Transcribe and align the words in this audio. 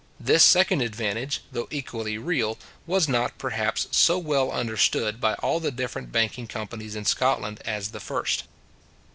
This 0.19 0.43
second 0.43 0.81
advantage, 0.81 1.41
though 1.51 1.67
equally 1.69 2.17
real, 2.17 2.57
was 2.87 3.07
not, 3.07 3.37
perhaps, 3.37 3.87
so 3.91 4.17
well 4.17 4.49
understood 4.51 5.21
by 5.21 5.35
all 5.35 5.59
the 5.59 5.69
different 5.69 6.11
banking 6.11 6.47
companies 6.47 6.95
in 6.95 7.05
Scotland 7.05 7.61
as 7.65 7.89
the 7.89 7.99
first. 7.99 8.45